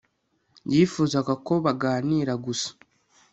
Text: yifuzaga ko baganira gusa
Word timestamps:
yifuzaga 0.73 1.33
ko 1.47 1.53
baganira 1.65 2.33
gusa 2.45 2.69